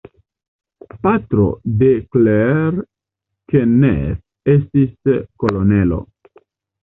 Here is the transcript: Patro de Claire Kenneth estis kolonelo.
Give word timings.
Patro 1.01 1.43
de 1.81 1.89
Claire 2.15 2.81
Kenneth 3.53 4.53
estis 4.55 5.13
kolonelo. 5.45 6.01